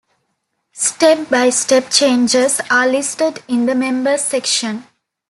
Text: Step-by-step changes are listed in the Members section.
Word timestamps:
Step-by-step 0.73 1.91
changes 1.91 2.59
are 2.71 2.87
listed 2.87 3.43
in 3.47 3.67
the 3.67 3.75
Members 3.75 4.23
section. 4.23 4.87